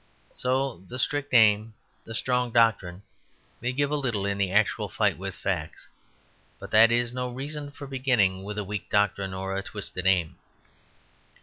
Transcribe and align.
So 0.33 0.77
the 0.89 0.97
strict 0.97 1.31
aim, 1.31 1.75
the 2.05 2.15
strong 2.15 2.49
doctrine, 2.49 3.03
may 3.61 3.71
give 3.71 3.91
a 3.91 3.95
little 3.95 4.25
in 4.25 4.39
the 4.39 4.49
actual 4.49 4.89
fight 4.89 5.15
with 5.15 5.35
facts: 5.35 5.89
but 6.57 6.71
that 6.71 6.91
is 6.91 7.13
no 7.13 7.29
reason 7.29 7.69
for 7.69 7.85
beginning 7.85 8.41
with 8.41 8.57
a 8.57 8.63
weak 8.63 8.89
doctrine 8.89 9.31
or 9.35 9.55
a 9.55 9.61
twisted 9.61 10.07
aim. 10.07 10.37